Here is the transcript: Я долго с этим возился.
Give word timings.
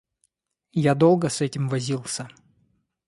Я 0.81 0.95
долго 0.95 1.29
с 1.29 1.41
этим 1.41 1.69
возился. 1.69 2.27